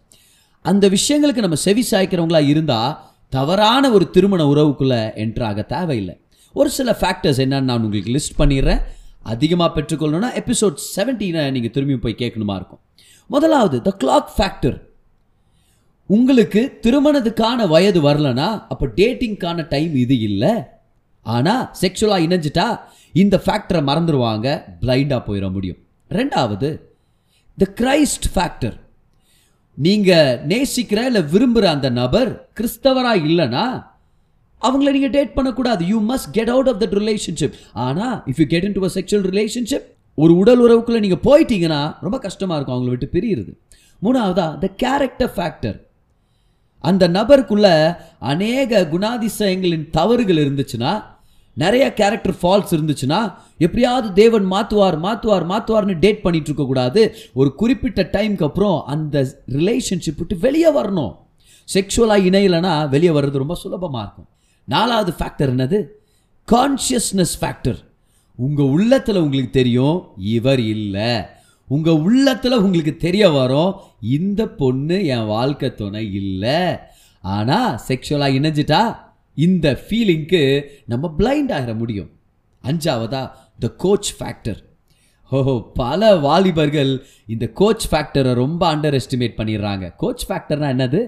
அந்த 0.64 0.84
விஷயங்களுக்கு 0.88 1.44
நம்ம 1.46 1.58
செவி 1.66 1.84
சாய்க்கிறவங்களா 1.90 2.40
இருந்தால் 2.48 2.92
தவறான 3.32 3.90
ஒரு 3.96 4.06
திருமண 4.14 4.42
உறவுக்குள்ளே 4.52 5.00
என்ட்ராக 5.24 5.66
தேவையில்லை. 5.74 6.14
ஒரு 6.54 6.70
சில 6.76 6.90
ஃபேக்டர்ஸ் 7.00 7.40
என்னன்னு 7.44 7.68
நான் 7.70 7.84
உங்களுக்கு 7.86 8.14
லிஸ்ட் 8.16 8.38
பண்ணிடுறேன். 8.40 8.82
அதிகமாக 9.32 9.70
பெற்றுக்கொள்ளணும்னா 9.76 10.30
எபிசோட் 10.40 10.76
செவன்டீனை 10.96 11.42
நீங்கள் 11.54 11.74
திரும்பி 11.76 11.96
போய் 12.04 12.20
கேட்கணுமா 12.22 12.54
இருக்கும். 12.60 12.82
முதலாவது 13.26 13.78
த 13.88 13.90
கிளாக் 14.02 14.30
ஃபேக்டர் 14.36 14.78
உங்களுக்கு 16.06 16.60
திருமணத்துக்கான 16.84 17.66
வயது 17.74 18.00
வரலனா 18.08 18.48
அப்போ 18.72 18.86
டேட்டிங்க்கான 19.00 19.66
டைம் 19.74 19.94
இது 20.04 20.16
இல்லை. 20.28 20.52
ஆனால் 21.26 21.64
செக்ஷுவலாக 21.80 22.26
இணைஞ்சிட்டா 22.26 22.66
இந்த 23.22 23.36
ஃபேக்டரை 23.46 23.80
மறந்துடுவாங்க 23.90 24.48
பிளைண்டாக 24.82 25.20
போயிட 25.28 25.46
முடியும். 25.56 25.80
ரெண்டாவது 26.18 26.68
த 27.58 27.66
கிரைஸ்ட் 27.80 28.28
ஃபேக்டர் 28.34 28.76
நீங்க 29.86 30.12
நேசிக்கிற 30.48 31.00
இல்லை 31.08 31.22
விரும்புகிற 31.32 31.66
அந்த 31.76 31.88
நபர் 31.98 32.30
கிறிஸ்தவரா 32.58 33.12
இல்லனா 33.28 33.64
அவங்கள 34.62 34.90
நீங்க 34.96 35.10
டேட் 35.16 35.34
பண்ணக்கூடாது. 35.34 35.82
You 35.86 35.98
must 36.08 36.30
get 36.32 36.50
out 36.54 36.68
of 36.68 36.80
that 36.82 36.96
relationship 37.00 37.56
ஆனா 37.86 38.06
if 38.26 38.40
you 38.42 38.46
get 38.46 38.66
into 38.78 38.84
a 38.84 38.90
sexual 38.94 39.26
relationship 39.34 39.86
ஒரு 40.14 40.32
உடல் 40.36 40.62
உறவுக்குள்ள 40.64 40.98
நீங்க 41.04 41.18
போயிட்டீங்கன்னா 41.28 41.80
ரொம்ப 42.00 42.18
கஷ்டமா 42.18 42.54
இருக்கும். 42.56 42.76
அவங்கள 42.76 42.92
விட்டு 42.94 43.08
பிரியுறது. 43.12 43.52
மூணாவதா 44.02 44.46
த 44.64 44.68
கேரக்டர் 44.84 45.32
ஃபேக்டர் 45.36 45.78
அந்த 46.84 47.04
நபருக்குள்ள 47.08 47.68
அநேக 48.32 48.80
குணாதிசயங்களின் 48.92 49.86
தவறுகள் 49.90 50.42
இருந்துச்சுன்னா 50.44 50.92
நிறைய 51.62 51.84
கேரக்டர் 52.00 52.36
ஃபால்ஸ் 52.42 52.72
இருந்துச்சுன்னா 52.76 53.20
எப்படியாவது 53.58 54.08
தேவன் 54.12 54.46
மாத்துவார் 54.52 54.96
மாத்துவார் 55.06 55.46
மாற்றுவார்னு 55.52 55.94
டேட் 56.04 56.22
பண்ணிட்டு 56.24 56.48
இருக்கக்கூடாது 56.50 57.02
ஒரு 57.34 57.50
குறிப்பிட்ட 57.54 58.02
டைம்க்கு 58.12 58.46
அப்புறம் 58.48 58.78
அந்த 58.94 59.16
ரிலேஷன்ஷிப் 59.58 60.20
விட்டு 60.20 60.36
வெளியே 60.46 60.70
வரணும். 60.80 61.14
செக்ஷுவலாக 61.74 62.26
இணையலைன்னா 62.30 62.74
வெளியே 62.88 63.12
வர்றது 63.16 63.42
ரொம்ப 63.42 63.54
சுலபமாக 63.54 64.04
இருக்கும். 64.04 64.28
நாலாவது 64.68 65.12
ஃபேக்டர் 65.18 65.52
என்னது? 65.54 65.78
கான்ஷியஸ்னஸ் 66.48 67.34
ஃபேக்டர் 67.40 67.80
உங்கள் 68.46 68.70
உள்ளத்தில் 68.76 69.22
உங்களுக்கு 69.24 69.52
தெரியும் 69.60 69.96
இவர் 70.36 70.62
இல்லை. 70.74 71.10
உங்கள் 71.68 72.00
உள்ளத்தில் 72.06 72.62
உங்களுக்கு 72.64 72.96
தெரிய 73.06 73.24
வரும் 73.30 73.74
இந்த 74.00 74.42
பொண்ணு 74.60 74.96
என் 75.06 75.26
வாழ்க்கை 75.26 75.74
துணை 75.74 76.04
இல்லை. 76.22 76.60
ஆனால் 77.22 77.80
செக்ஷுவலாக 77.88 78.36
இணைஞ்சிட்டா 78.40 78.82
இந்த 79.46 79.66
ஃபீலிங்க்கு 79.84 80.42
நம்ம 80.92 81.10
பிளைண்ட் 81.18 81.52
ஆகிட 81.56 81.72
முடியும். 81.82 82.10
அஞ்சாவதா 82.64 83.22
த 83.64 83.68
கோச் 83.84 84.10
ஃபேக்டர் 84.18 84.60
ஓஹோ 85.32 85.54
பல 85.80 86.02
வாலிபர்கள் 86.26 86.92
இந்த 87.34 87.46
கோச் 87.60 87.84
ஃபேக்டரை 87.90 88.32
ரொம்ப 88.42 88.62
அண்டர் 88.74 88.96
எஸ்டிமேட் 89.00 89.38
பண்ணிடுறாங்க 89.40 89.86
கோச் 90.02 90.24
ஃபேக்டர்னா 90.28 90.68
என்னது? 90.74 91.00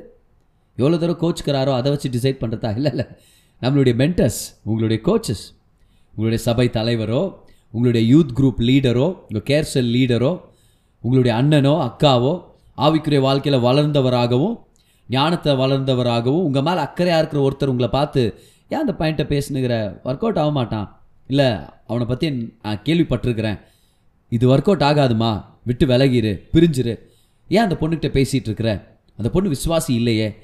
எவ்வளோ 0.78 0.99
தூரம் 1.02 1.20
கோச்சுக்கிறாரோ 1.22 1.72
அதை 1.78 1.88
வச்சு 1.92 2.08
டிசைட் 2.16 2.40
பண்ணுறதா 2.42 2.70
இல்லை 2.78 2.90
இல்லை. 2.94 3.06
நம்மளுடைய 3.62 3.94
மென்டர்ஸ் 4.02 4.40
உங்களுடைய 4.64 5.00
கோச்சஸ் 5.08 5.44
உங்களுடைய 6.14 6.40
சபை 6.49 6.66
தலைவரோ 6.78 7.22
உங்களுடைய 7.75 8.04
யூத் 8.12 8.32
குரூப் 8.38 8.60
லீடரோ 8.68 9.06
உங்கள் 9.26 9.46
கேர்சல் 9.50 9.90
லீடரோ 9.96 10.32
உங்களுடைய 11.04 11.34
அண்ணனோ 11.40 11.75
அக்காவோ 11.88 12.32
ஆவிக்குரிய 12.78 13.20
வாழ்க்கையில் 13.20 13.64
வளர்ந்தவராகவும் 13.66 14.56
ஞானத்தை 15.11 15.52
வளர்ந்தவராகவும் 15.55 16.45
உங்கள் 16.47 16.62
மேலே 16.62 16.81
அக்கறையாக 16.81 17.19
இருக்கிற 17.19 17.49
ஒருத்தர் 17.49 17.73
உங்களை 17.73 17.90
பார்த்து 17.90 18.40
ஏன் 18.69 18.81
அந்த 18.81 18.95
பாயிண்ட்டை 18.99 19.26
பேசுனுங்கிற? 19.26 19.75
ஒர்க் 20.05 20.23
அவுட் 20.25 20.38
ஆக 20.38 20.50
மாட்டான். 20.50 21.02
இல்லை 21.26 21.47
அவனை 21.87 22.07
பற்றி 22.07 22.52
நான் 22.62 22.81
கேள்விப்பட்டிருக்கிறேன். 22.85 23.61
இது 24.29 24.57
ஒர்க் 24.57 24.71
அவுட் 24.71 24.81
ஆகாதுமா? 24.81 25.45
விட்டு 25.64 25.87
விலகிரு 25.87 26.40
பிரிஞ்சிரு. 26.52 26.99
ஏன் 27.49 27.62
அந்த 27.62 27.76
பொண்ணுக்கிட்ட 27.81 28.11
பேசிகிட்டு 28.17 28.49
இருக்கிற? 28.49 28.99
அந்த 29.17 29.31
பொண்ணு 29.31 29.50
விசுவாசி 29.50 29.90
இல்லையே. 29.90 30.37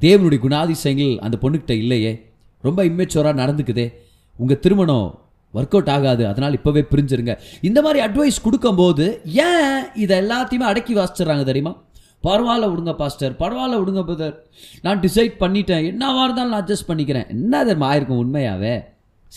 தேவனுடைய 0.00 0.38
குணாதிசயங்கள் 0.46 1.18
அந்த 1.18 1.36
பொண்ணுக்கிட்ட 1.40 1.70
இல்லையே. 1.70 2.30
ரொம்ப 2.62 2.84
இம்மெச்சோராக 2.84 3.38
நடந்துக்குதே. 3.42 3.92
உங்கள் 4.36 4.58
திருமணம் 4.58 5.18
ஒர்க் 5.54 5.70
அவுட் 5.70 5.88
ஆகாது 5.88 6.26
அதனால் 6.26 6.60
இப்போவே 6.64 6.84
பிரிஞ்சிருங்க. 6.90 7.38
இந்த 7.60 7.82
மாதிரி 7.82 8.04
அட்வைஸ் 8.06 8.42
கொடுக்கும்போது 8.42 9.20
ஏன் 9.24 9.94
இதை 9.94 10.20
எல்லாத்தையுமே 10.20 10.68
அடக்கி 10.70 10.94
வாசிச்சிடுறாங்க 10.94 11.44
தெரியுமா? 11.44 11.82
பரவாயில்ல 12.24 12.66
விடுங்க 12.72 12.94
பாஸ்டர் 12.96 13.32
பரவாயில்ல 13.32 13.78
விடுங்க 13.80 14.02
பிரதர் 14.08 14.34
நான் 14.82 15.00
டிசைட் 15.00 15.34
பண்ணிட்டேன். 15.40 15.86
என்னவாக 15.86 16.24
இருந்தாலும் 16.24 16.52
நான் 16.52 16.64
அட்ஜஸ்ட் 16.64 16.88
பண்ணிக்கிறேன். 16.88 17.28
என்ன 17.28 17.58
அது 17.58 17.74
ஆயிருக்கும் 17.74 18.22
உண்மையாகவே 18.24 18.82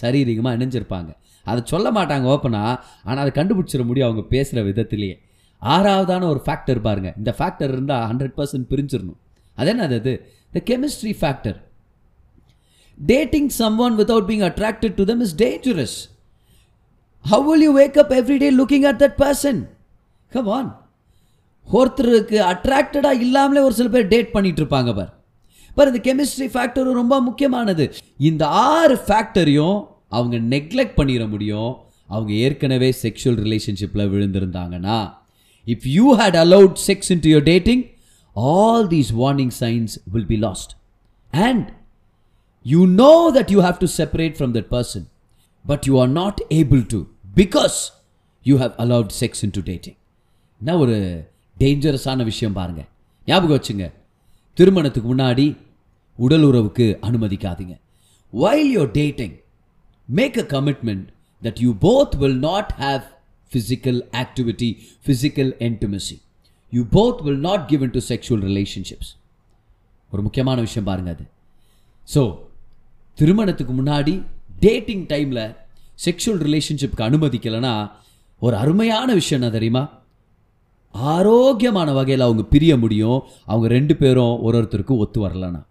சரீரிகமாக 0.01 0.57
இணைஞ்சிருப்பாங்க. 0.57 1.15
அதை 1.43 1.61
சொல்ல 1.65 1.91
மாட்டாங்க 1.91 2.25
ஓப்பனாக 2.33 2.79
ஆனால் 3.03 3.23
அதை 3.25 3.43
கண்டுபிடிச்சிட 3.43 3.85
முடியும் 3.85 4.09
அவங்க 4.09 4.27
பேசுகிற 4.27 4.63
விதத்திலேயே. 4.67 5.19
ஆறாவதான 5.61 6.23
ஒரு 6.23 6.41
ஃபேக்டர் 6.45 6.81
பாருங்க. 6.81 7.13
இந்த 7.17 7.35
ஃபேக்டர் 7.37 7.71
இருந்தால் 7.75 8.15
ஹண்ட்ரட் 8.15 8.35
பர்சன்ட் 8.37 8.67
பிரிஞ்சிடணும். 8.69 9.19
அது 9.55 9.73
என்னது 9.73 9.95
அது? 9.99 10.31
The 10.51 10.61
chemistry 10.65 11.13
factor 11.21 11.65
dating 13.05 13.47
someone 13.77 13.95
being 13.95 14.03
attracted 14.03 14.45
attracted 14.47 15.07
them 15.09 15.19
is 15.25 15.33
dangerous. 15.45 16.09
How 17.25 17.39
will 17.47 17.61
you 17.67 17.73
wake 17.81 17.97
up 18.03 18.11
every 18.19 18.37
day 18.37 18.51
looking 18.59 18.85
at 18.91 19.01
that 19.03 19.17
person 19.23 19.59
come 20.29 20.47
on 20.47 20.86
ஒருத்தருக்கு 21.71 22.37
அட்ராக்டடாக 22.53 23.19
இல்லாமலே 23.19 23.59
ஒரு 23.59 23.73
சில 23.73 23.89
பேர் 23.89 24.07
டேட் 24.07 24.31
பண்ணிட்டு 24.31 24.61
இருப்பாங்க 24.63 24.95
பார். 24.95 25.13
பார் 25.75 25.87
இந்த 25.87 26.01
கெமிஸ்ட்ரி 26.07 26.47
ஃபேக்டரும் 26.53 26.99
ரொம்ப 27.01 27.21
முக்கியமானது. 27.21 27.95
இந்த 28.17 28.47
ஆறு 28.47 28.95
ஃபேக்டரையும் 29.07 29.87
அவங்க 30.09 30.37
நெக்லெக்ட் 30.37 30.97
பண்ணிட 30.99 31.29
முடியும். 31.29 31.85
அவங்க 32.07 32.33
ஏற்கனவே 32.33 32.93
செக்ஷுவல் 33.03 33.39
ரிலேஷன்ஷிப்பில் 33.45 34.09
விழுந்திருந்தாங்கன்னா 34.11 35.11
if 35.67 35.87
you 35.87 36.15
had 36.15 36.35
allowed 36.35 36.77
sex 36.87 37.11
into 37.19 37.29
your 37.29 37.43
dating 37.43 37.83
all 38.35 38.87
these 38.87 39.11
warning 39.13 39.51
signs 39.59 39.99
will 40.03 40.25
be 40.25 40.35
lost 40.35 40.71
and 41.33 41.67
you 42.65 42.85
know 42.85 43.31
that 43.37 43.51
you 43.51 43.61
have 43.61 43.77
to 43.77 43.85
separate 43.85 44.35
from 44.37 44.51
that 44.51 44.69
person 44.71 45.05
but 45.65 45.87
you 45.87 45.99
are 45.99 46.07
not 46.07 46.41
able 46.49 46.85
to 46.87 47.05
because 47.35 47.91
you 48.45 48.57
you 48.57 48.69
allowed 48.77 49.11
sex 49.19 49.43
into 49.49 49.61
dating 49.61 49.95
என்ன 50.61 50.77
ஒரு 50.77 51.25
டேஞ்சரஸான 51.59 52.23
விஷயம் 52.23 52.53
பாருங்க. 52.53 52.85
ஞாபகம் 53.25 53.57
வச்சுங்க. 53.57 53.93
திருமணத்துக்கு 54.53 55.15
முன்னாடி 55.15 55.57
உடல் 56.17 56.43
உறவுக்கு 56.43 56.85
அனுமதிக்காதீங்க. 57.01 57.75
While 58.33 58.71
your 58.77 58.91
dating 58.91 59.35
make 60.05 60.37
a 60.37 60.45
commitment 60.55 61.05
that 61.43 61.59
you 61.59 61.75
both 61.81 62.15
will 62.17 62.39
not 62.39 62.73
have 62.79 63.03
physical 63.51 63.99
activity 64.11 64.69
physical 65.05 65.51
intimacy 65.67 66.17
you 66.69 66.83
both 66.91 67.21
will 67.21 67.39
not 67.39 67.67
given 67.67 67.91
to 67.91 67.99
sexual 68.09 68.43
relationships 68.49 69.11
ஒரு 70.11 70.21
முக்கியமான 70.21 70.59
விஷயம் 70.61 70.87
பாருங்க 70.89 71.09
அது. 71.09 71.25
ஸோ 72.13 72.21
திருமணத்துக்கு 73.13 73.73
முன்னாடி 73.73 74.23
டேட்டிங் 74.59 75.05
டைமில் 75.05 75.55
செக்ஷுவல் 76.05 76.41
ரிலேஷன்ஷிப்க்கு 76.47 77.03
அனுமதிக்கலைன்னா 77.09 77.91
ஒரு 78.39 78.55
அருமையான 78.55 79.13
விஷயம் 79.13 79.41
என்ன 79.41 79.53
தெரியுமா? 79.53 79.83
ஆரோக்கியமான 80.97 81.91
வகையில் 81.91 82.23
அவங்க 82.23 82.43
பிரிய 82.43 82.77
முடியும். 82.77 83.23
அவங்க 83.45 83.67
ரெண்டு 83.67 83.95
பேரும் 83.95 84.41
ஒரு 84.41 84.61
ஒருத்தருக்கு 84.61 84.97
ஒத்து 84.97 85.27
வரலன்னா. 85.27 85.65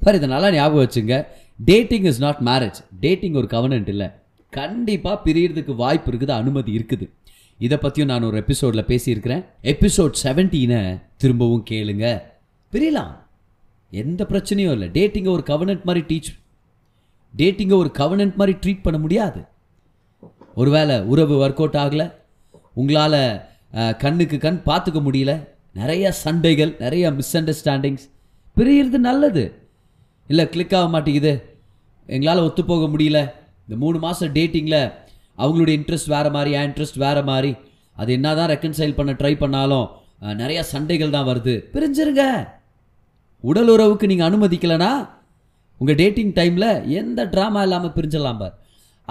சார் 0.00 0.14
இதை 0.14 0.28
நல்லா 0.28 0.52
ஞாபகம் 0.52 0.84
வச்சுங்க. 0.84 1.26
Dating 1.64 2.04
is 2.04 2.20
not 2.20 2.38
marriage 2.44 2.74
dating 3.00 3.34
ஒரு 3.34 3.46
கவனன்ட் 3.46 3.88
இல்லை. 3.88 4.10
கண்டிப்பாக 4.50 5.30
பிரியறதுக்கு 5.30 5.74
வாய்ப்பு 5.74 6.10
இருக்குது 6.10 6.30
அனுமதி 6.30 6.86
இருக்குது. 6.86 7.10
இதை 7.58 7.78
பற்றியும் 7.78 8.08
நான் 8.08 8.22
ஒரு 8.22 8.36
எபிசோடில் 8.36 8.84
பேசியிருக்கிறேன். 8.84 9.44
எபிசோட் 9.62 10.12
செவன்டீனை 10.22 11.02
திரும்பவும் 11.16 11.64
கேளுங்க. 11.70 12.22
பிரியலாம். 12.72 13.16
எந்த 13.90 14.26
பிரச்சனையும் 14.28 14.72
இல்லை. 14.72 14.88
டேட்டிங்கை 14.88 15.28
ஒரு 15.28 15.42
கவனன்ட் 15.46 15.82
மாதிரி 15.82 16.04
டீச் 16.08 16.38
டேட்டிங்கை 17.36 17.72
ஒரு 17.72 17.90
கவனன்ட் 17.98 18.34
மாதிரி 18.34 18.58
ட்ரீட் 18.60 18.82
பண்ண 18.82 18.98
முடியாது. 18.98 19.44
ஒருவேளை 20.54 21.00
உறவு 21.02 21.48
ஒர்க் 21.48 21.54
அவுட் 21.54 21.74
ஆகலை. 21.74 22.12
உங்களால் 22.74 23.42
கண்ணுக்கு 24.02 24.38
கண் 24.44 24.60
பார்த்துக்க 24.68 25.00
முடியல. 25.08 25.32
நிறைய 25.80 26.04
சண்டைகள் 26.24 26.72
நிறைய 26.84 27.10
மிஸ் 27.18 27.34
அண்டர்ஸ்டாண்டிங்ஸ் 27.38 28.06
பிரியறது 28.56 28.98
நல்லது. 29.08 29.44
இல்லை 30.30 30.44
கிளிக் 30.54 30.74
ஆக 30.78 30.86
மாட்டேங்குது. 30.94 31.32
எங்களால் 32.14 32.44
ஒத்து 32.46 32.62
போக 32.70 32.86
முடியல. 32.94 33.18
இந்த 33.64 33.76
மூணு 33.84 33.98
மாதம் 34.04 34.34
டேட்டிங்கில் 34.38 34.80
அவங்களுடைய 35.42 35.74
இன்ட்ரெஸ்ட் 35.78 36.12
வேறு 36.14 36.30
மாதிரி 36.36 36.50
என் 36.58 36.66
இன்ட்ரெஸ்ட் 36.68 37.02
வேறு 37.04 37.22
மாதிரி. 37.30 37.50
அது 38.00 38.10
என்ன 38.16 38.34
தான் 38.38 38.50
ரெக்கன்சைல் 38.54 38.96
பண்ண 38.98 39.12
ட்ரை 39.20 39.34
பண்ணாலும் 39.42 39.86
நிறையா 40.20 40.36
நிறைய 40.40 40.60
சண்டைகள் 40.72 41.14
தான் 41.16 41.28
வருது. 41.28 41.54
பிரிஞ்சிருங்க. 41.74 42.24
உடல் 43.50 43.70
உறவுக்கு 43.74 44.06
நீங்கள் 44.10 44.28
அனுமதிக்கலைன்னா 44.28 44.92
உங்கள் 45.80 45.98
டேட்டிங் 46.00 46.32
டைமில் 46.38 46.70
எந்த 47.00 47.20
ட்ராமா 47.34 47.60
இல்லாமல் 47.66 47.94
பிரிஞ்சிடலாம் 47.96 48.40
பார். 48.42 48.54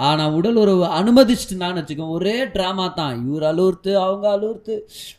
ஆனால் 0.06 0.34
உடல் 0.38 0.58
உறவு 0.62 0.84
அனுமதிச்சுட்டுனான்னு 0.98 1.80
வச்சுக்கோங்க 1.80 2.16
ஒரே 2.18 2.34
ட்ராமா 2.54 2.86
தான். 2.98 3.14
இவர் 3.26 3.46
அலுர்த்து 3.50 3.92
அவங்க 4.04 4.26
அலுர்த்து 4.36 4.74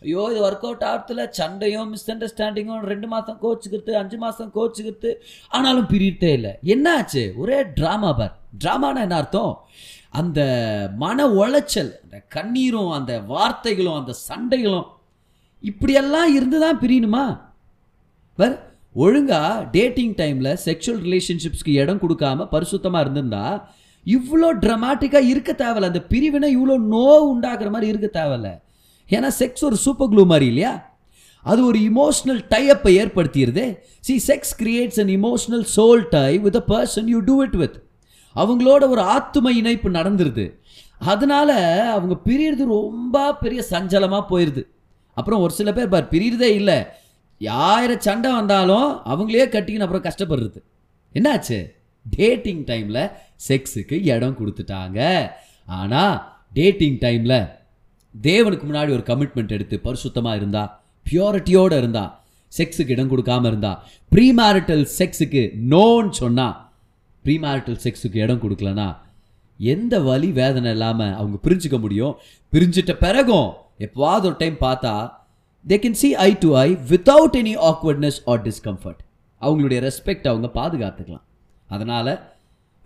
ஐயோ 0.05 0.23
இது 0.33 0.41
ஒர்க் 0.47 0.65
அவுட் 0.67 0.85
ஆகிறதுல 0.89 1.23
சண்டையும் 1.39 1.89
மிஸ் 1.93 2.09
அண்டர்ஸ்டாண்டிங்கும் 2.13 2.85
ரெண்டு 2.91 3.07
மாதம் 3.13 3.39
கோச்சுக்கிறது 3.43 3.93
அஞ்சு 4.01 4.19
மாதம் 4.23 4.53
கோச்சுக்கிறது. 4.57 5.11
ஆனாலும் 5.55 5.89
பிரிட்டே 5.93 6.31
இல்லை. 6.37 6.53
என்னாச்சு? 6.75 7.23
ஒரே 7.43 7.59
ட்ராமா 7.79 8.11
பார். 8.19 8.33
ட்ராமானா 8.63 9.01
என்ன 9.07 9.17
அர்த்தம்? 9.23 9.53
அந்த 10.19 10.39
மன 11.03 11.27
உளைச்சல் 11.41 11.91
அந்த 12.03 12.17
கண்ணீரும் 12.35 12.93
அந்த 12.99 13.13
வார்த்தைகளும் 13.33 13.99
அந்த 13.99 14.13
சண்டைகளும் 14.29 14.87
இப்படியெல்லாம் 15.63 16.29
இருந்து 16.37 16.57
தான் 16.63 16.81
பிரியணுமா? 16.83 17.25
பர் 18.37 18.55
ஒழுங்காக 19.03 19.65
டேட்டிங் 19.75 20.15
டைமில் 20.19 20.51
செக்ஷுவல் 20.67 21.03
ரிலேஷன்ஷிப்ஸ்க்கு 21.07 21.73
இடம் 21.81 22.01
கொடுக்காம 22.03 22.47
பரிசுத்தமாக 22.53 23.03
இருந்திருந்தா 23.03 23.43
இவ்வளோ 24.05 24.49
ட்ரமாட்டிக்காக 24.61 25.27
இருக்க 25.27 25.51
தேவையில்ல. 25.51 25.89
அந்த 25.91 26.01
பிரிவினை 26.01 26.57
இவ்வளோ 26.57 26.75
நோவு 26.91 27.25
உண்டாக்குற 27.33 27.69
மாதிரி 27.69 27.87
இருக்க 27.87 28.23
தேவையில்ல. 28.23 28.49
ஏன்னா 29.09 29.29
செக்ஸ் 29.39 29.63
ஒரு 29.63 29.75
சூப்பர் 29.75 30.09
க்ளூ 30.09 30.25
மாதிரி 30.25 30.45
இல்லையா? 30.45 30.97
அது 31.41 31.65
ஒரு 31.65 31.79
இமோஷனல் 31.79 32.41
டைப்பை 32.49 32.91
ஏற்படுத்தியிருது 33.01 33.77
see 33.99 34.23
sex 34.27 34.55
creates 34.57 34.99
an 34.99 35.11
emotional 35.19 35.65
soul 35.75 36.05
tie 36.09 36.39
with 36.39 36.55
a 36.55 36.63
person 36.67 37.05
you 37.05 37.19
do 37.19 37.41
it 37.41 37.55
with 37.55 37.83
அவங்களோட 38.35 38.87
ஒரு 38.89 39.01
ஆத்தும 39.01 39.49
இணைப்பு 39.49 39.89
நடந்துருது. 39.89 40.59
அதனால 40.99 41.49
அவங்க 41.91 42.15
பிரியறது 42.25 42.65
ரொம்ப 42.65 43.35
பெரிய 43.35 43.63
சஞ்சலமாக 43.69 44.23
போயிடுது 44.29 44.63
அப்புறம் 45.13 45.41
ஒரு 45.41 45.53
சில 45.53 45.73
பேர் 45.73 45.87
பார் 45.87 46.09
பிரியறதே 46.09 46.49
இல்லை. 46.59 46.85
யாயிரம் 47.39 47.97
சண்டை 47.97 48.31
வந்தாலும் 48.31 48.89
அவங்களே 49.05 49.45
கட்டிக்கின்னு 49.45 49.85
அப்புறம் 49.87 50.07
கஷ்டப்படுறது. 50.07 50.61
என்னாச்சு? 51.13 51.59
டேட்டிங் 52.17 52.63
டைமில் 52.69 53.01
செக்ஸுக்கு 53.47 53.97
இடம் 54.15 54.37
கொடுத்துட்டாங்க. 54.39 54.99
ஆனால் 55.79 56.15
டேட்டிங் 56.57 56.99
டைமில் 57.05 57.39
தேவனுக்கு 58.15 58.65
முன்னாடி 58.69 58.91
ஒரு 58.97 59.03
கமிட்மெண்ட் 59.09 59.53
எடுத்து 59.57 59.75
பரிசுத்தமாக 59.87 60.39
இருந்தா 60.39 60.63
பியூரிட்டியோடு 61.05 61.77
இருந்தா 61.81 62.05
செக்ஸுக்கு 62.51 62.93
இடம் 62.95 63.11
கொடுக்காம 63.11 63.47
இருந்தா 63.51 63.71
ப்ரீமேரிட்டல் 64.11 64.85
செக்ஸுக்கு 64.97 65.43
நோன்னு 65.73 66.13
சொன்னால் 66.21 66.55
ப்ரீமேரிட்டல் 67.25 67.79
செக்ஸுக்கு 67.85 68.19
இடம் 68.25 68.41
கொடுக்கலனா 68.43 68.87
எந்த 69.59 69.95
வலி 70.07 70.29
வேதனை 70.39 70.71
இல்லாமல் 70.75 71.15
அவங்க 71.19 71.37
பிரிஞ்சுக்க 71.45 71.77
முடியும்? 71.85 72.13
பிரிஞ்சிட்ட 72.53 72.93
பிறகும் 73.05 73.49
எப்போவாவது 73.85 74.27
ஒரு 74.29 74.37
டைம் 74.43 74.57
பார்த்தா 74.65 74.93
they 75.65 75.77
can 75.85 75.97
see 76.01 76.09
eye 76.27 76.29
to 76.43 76.49
eye 76.65 76.67
without 76.91 77.37
any 77.41 77.55
awkwardness 77.71 78.19
or 78.31 78.41
discomfort 78.47 79.01
அவங்களுடைய 79.41 79.79
ரெஸ்பெக்ட் 79.87 80.29
அவங்க 80.31 80.47
பாதுகாத்துக்கலாம். 80.59 81.25
அதனால் 81.69 82.11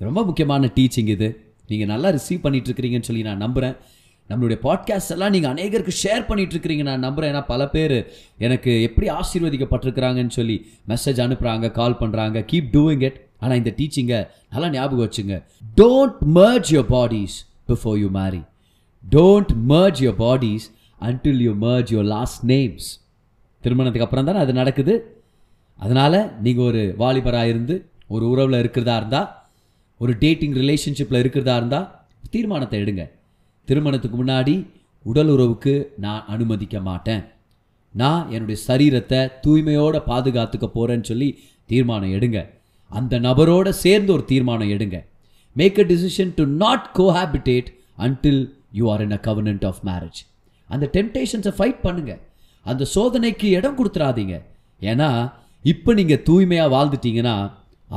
ரொம்ப 0.02 0.20
முக்கியமான 0.24 0.70
டீச்சிங் 0.76 1.12
இது. 1.16 1.28
நீங்கள் 1.68 1.92
நல்லா 1.92 2.10
ரிசீவ் 2.10 2.46
பண்ணிட்டுருக்கிறீங்கன்னு 2.46 3.10
சொல்லி 3.10 3.22
நான் 3.22 3.44
நம்புகிறேன் 3.46 3.76
நம்மளுடைய 4.30 4.58
பாட்காஸ்ட் 4.64 5.10
எல்லாம் 5.10 5.30
நீங்கள் 5.30 5.54
அநேகருக்கு 5.54 5.94
ஷேர் 6.04 6.26
பண்ணிகிட்ருக்கிறீங்க 6.30 6.82
நான் 6.82 7.00
நம்புகிறேன் 7.00 7.36
ஏன்னா 7.36 7.44
பல 7.48 7.68
பேர் 7.70 7.96
எனக்கு 8.38 8.72
எப்படி 8.82 9.08
ஆசீர்வதிக்கப்பட்டிருக்கிறாங்கன்னு 9.10 10.36
சொல்லி 10.38 10.58
மெசேஜ் 10.88 11.22
அனுப்புகிறாங்க 11.26 11.72
கால் 11.72 11.98
பண்ணுறாங்க 12.00 12.38
கீப் 12.52 12.70
டூயிங் 12.72 13.02
இட் 13.02 13.20
ஆனால் 13.40 13.58
இந்த 13.58 13.74
டீச்சிங்கை 13.78 14.20
நல்லா 14.50 14.70
ஞாபகம் 14.70 15.06
வச்சுங்க. 15.06 15.36
Don't 15.82 16.20
merge 16.36 16.70
your 16.76 16.90
bodies 16.90 17.38
before 17.68 17.98
you 17.98 18.10
marry 18.20 18.42
don't 19.04 19.54
merge 19.68 20.02
your 20.06 20.20
bodies 20.26 20.68
until 21.02 21.42
you 21.48 21.54
merge 21.62 21.92
your 21.96 22.10
last 22.16 22.46
names 22.46 22.90
திருமணத்துக்கு 23.62 24.08
அப்புறம் 24.08 24.26
தானே 24.26 24.40
அது 24.46 24.54
நடக்குது. 24.54 24.94
அதனால் 25.80 26.18
நீங்கள் 26.42 26.66
ஒரு 26.66 26.84
வாலிபராக 27.00 27.52
இருந்து 27.54 27.76
ஒரு 28.08 28.30
உறவில் 28.30 28.60
இருக்கிறதா 28.60 28.96
இருந்தால் 28.98 29.30
ஒரு 30.00 30.14
டேட்டிங் 30.24 30.54
ரிலேஷன்ஷிப்பில் 30.54 31.22
இருக்கிறதா 31.24 31.56
இருந்தால் 31.56 31.88
தீர்மானத்தை 32.30 32.82
எடுங்க. 32.82 33.04
திருமணத்துக்கு 33.68 34.18
முன்னாடி 34.24 34.56
உடல் 35.06 35.30
உறவுக்கு 35.30 35.94
நான் 35.98 36.26
அனுமதிக்க 36.28 36.80
மாட்டேன். 36.80 37.24
நான் 37.94 38.32
என்னுடைய 38.32 38.62
சரீரத்தை 38.68 39.20
தூய்மையோடு 39.46 40.00
பாதுகாத்துக்க 40.12 40.68
போகிறேன்னு 40.76 41.04
சொல்லி 41.04 41.30
தீர்மானம் 41.66 42.14
எடுங்க. 42.18 42.40
அந்த 42.90 43.20
நபரோடு 43.20 43.70
சேர்ந்து 43.70 44.14
ஒரு 44.14 44.26
தீர்மானம் 44.26 44.70
எடுங்க. 44.70 44.98
Make 45.56 45.80
a 45.80 45.84
decision 45.84 46.34
to 46.36 46.46
not 46.46 46.88
cohabitate 47.00 47.70
until 47.98 48.42
you 48.72 48.92
are 48.92 49.02
in 49.02 49.12
a 49.12 49.20
covenant 49.28 49.66
of 49.66 49.82
marriage 49.86 50.20
அந்த 50.70 50.90
டெம்டேஷன்ஸை 50.94 51.54
ஃபைட் 51.58 51.82
பண்ணுங்கள் 51.84 52.22
அந்த 52.62 52.84
சோதனைக்கு 52.96 53.48
இடம் 53.50 53.78
கொடுத்துறாதீங்க. 53.80 54.36
ஏன்னா 54.82 55.10
இப்போ 55.64 55.94
நீங்கள் 55.94 56.24
தூய்மையாக 56.24 56.74
வாழ்ந்துட்டீங்கன்னா 56.76 57.36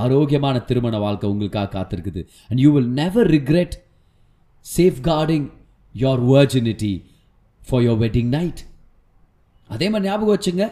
ஆரோக்கியமான 0.04 0.56
திருமண 0.68 0.98
வாழ்க்கை 1.04 1.26
உங்களுக்காக 1.32 1.68
காத்திருக்குது. 1.76 2.22
And 2.48 2.60
you 2.64 2.70
will 2.76 2.90
never 3.02 3.30
regret 3.36 3.76
safeguarding 4.66 5.46
your 5.94 6.22
virginity 6.32 6.94
for 7.68 7.84
your 7.88 8.00
wedding 8.06 8.32
night 8.38 8.62
அதே 9.70 9.86
மாதிரி 9.92 10.08
ஞாபகம் 10.08 10.34
வச்சுங்க 10.36 10.64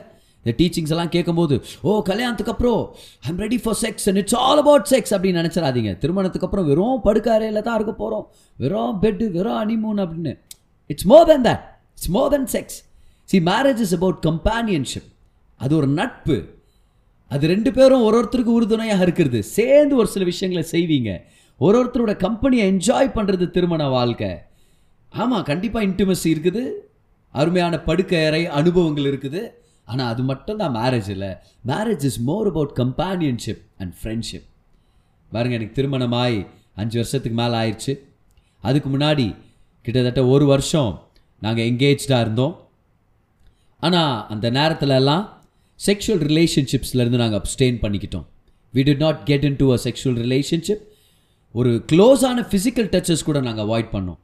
இந்த 0.44 0.52
டீச்சிங்ஸ் 0.58 0.92
எல்லாம் 0.94 1.12
கேட்கும்போது 1.14 1.54
ஓ 1.88 1.90
கல்யாணத்துக்கு 2.08 2.52
அப்புறம் 2.54 2.80
I'm 3.28 3.38
ready 3.44 3.58
for 3.62 3.76
sex 3.82 4.06
and 4.10 4.18
it's 4.22 4.36
all 4.46 4.60
about 4.62 4.88
sex 4.90 5.12
அப்படின்னு 5.14 5.40
நினச்சிடாதீங்க. 5.42 5.92
திருமணத்துக்கு 6.02 6.46
அப்புறம் 6.48 6.66
வெறும் 6.70 6.98
படுக்காரையில் 7.06 7.64
தான் 7.68 7.76
இருக்க 7.78 7.92
போகிறோம் 8.02 8.26
வெறும் 8.62 8.98
பெட்டு 9.02 9.26
வெறும் 9.36 9.60
அனிமூன் 9.62 10.00
அப்படின்னு. 10.04 10.32
It's 10.92 11.08
more 11.12 11.26
than 11.30 11.46
that 11.48 11.64
it's 11.94 12.12
more 12.16 12.30
than 12.34 12.48
sex 12.56 12.76
see 13.32 13.38
marriage 13.50 13.80
is 13.86 13.94
about 13.98 14.20
companionship 14.28 15.08
அது 15.60 15.72
ஒரு 15.80 15.88
நட்பு. 16.00 16.36
அது 17.28 17.46
ரெண்டு 17.46 17.72
பேரும் 17.72 18.02
ஒரு 18.02 18.16
ஒருத்தருக்கு 18.20 18.52
உறுதுணையாக 18.58 19.02
இருக்கிறது. 19.02 19.42
சேர்ந்து 19.42 19.96
ஒரு 19.96 20.06
சில 20.06 20.24
விஷயங்களை 20.24 20.68
செய்வீங்க. 20.70 21.20
ஒரு 21.58 21.76
ஒருத்தரோட 21.84 22.16
கம்பெனியை 22.16 22.72
என்ஜாய் 22.72 23.14
பண்ணுறது 23.16 23.50
திருமண 23.50 23.88
வாழ்க்கை. 23.88 24.32
ஆமாம் 25.08 25.42
கண்டிப்பாக 25.42 25.86
இன்டிமசி 25.86 26.28
இருக்குது. 26.34 26.70
அருமையான 27.30 27.80
படுக்கை 27.80 28.26
அறை 28.26 28.46
அனுபவங்கள் 28.46 29.04
இருக்குது. 29.04 29.42
ஆனால் 29.84 30.10
அது 30.12 30.22
மட்டும் 30.22 30.56
தான் 30.56 30.74
மேரேஜ் 30.74 31.08
இல்லை. 31.08 31.30
Marriage 31.66 32.04
is 32.04 32.20
more 32.20 32.46
about 32.46 32.74
companionship 32.76 33.62
and 33.78 33.94
friendship 34.02 34.46
பாருங்கள் 35.30 35.58
எனக்கு 35.58 35.76
திருமணமாய் 35.78 36.46
அஞ்சு 36.74 36.96
வருஷத்துக்கு 36.96 37.42
மேலே 37.42 37.54
ஆயிடுச்சு. 37.54 37.92
அதுக்கு 38.60 38.88
முன்னாடி 38.88 39.34
கிட்டத்தட்ட 39.82 40.26
ஒரு 40.26 40.46
வருஷம் 40.46 41.02
நாங்கள் 41.40 41.64
எங்கேஜாக 41.64 42.20
இருந்தோம். 42.20 42.54
ஆனால் 43.80 44.26
அந்த 44.28 44.50
நேரத்துலலாம் 44.50 45.24
செக்ஷுவல் 45.80 46.24
ரிலேஷன்ஷிப்ஸ்லேருந்து 46.30 47.20
நாங்கள் 47.22 47.40
அப்டெயின் 47.40 47.78
பண்ணிக்கிட்டோம். 47.84 48.26
We 48.74 48.82
did 48.88 48.98
not 49.04 49.20
get 49.30 49.44
into 49.56 49.66
a 49.72 49.78
sexual 49.86 50.18
relationship 50.24 50.82
ஒரு 51.54 51.84
க்ளோஸான 51.90 52.44
ஃபிசிக்கல் 52.50 52.88
டச்சஸ் 52.94 53.24
கூட 53.24 53.40
நாங்கள் 53.40 53.64
அவாய்ட் 53.66 53.90
பண்ணோம். 53.94 54.18